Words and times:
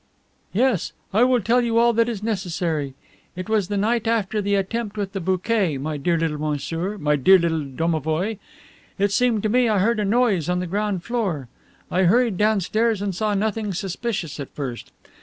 "Yes. 0.51 0.93
I 1.13 1.23
will 1.25 1.41
tell 1.41 1.61
you 1.61 1.77
all 1.77 1.93
that 1.93 2.09
is 2.09 2.23
necessary. 2.23 2.95
It 3.35 3.47
was 3.47 3.67
the 3.67 3.77
night 3.77 4.07
after 4.07 4.41
the 4.41 4.55
attempt 4.55 4.97
with 4.97 5.13
the 5.13 5.19
bouquet, 5.21 5.77
my 5.77 5.97
dear 5.97 6.17
little 6.17 6.39
monsieur, 6.39 6.97
my 6.97 7.15
dear 7.15 7.37
little 7.37 7.61
domovoi; 7.65 8.39
it 8.97 9.11
seemed 9.11 9.43
to 9.43 9.49
me 9.49 9.69
I 9.69 9.77
heard 9.77 9.99
a 9.99 10.03
noise 10.03 10.49
on 10.49 10.57
the 10.59 10.65
ground 10.65 11.03
floor. 11.03 11.49
I 11.91 12.05
hurried 12.05 12.37
downstairs 12.39 12.99
and 12.99 13.13
saw 13.13 13.35
nothing 13.35 13.75
suspicious 13.75 14.39
at 14.39 14.49
first. 14.55 14.91